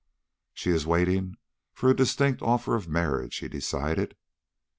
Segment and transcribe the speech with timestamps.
[0.55, 1.37] "She is waiting
[1.75, 4.15] for a distinct offer of marriage," he decided.